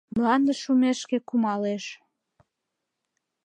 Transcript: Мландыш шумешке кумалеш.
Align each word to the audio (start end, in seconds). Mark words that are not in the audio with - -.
Мландыш 0.15 0.57
шумешке 0.63 1.17
кумалеш. 1.29 1.85